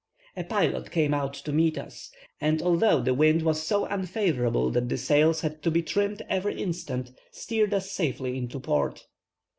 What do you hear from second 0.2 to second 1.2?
A pilot came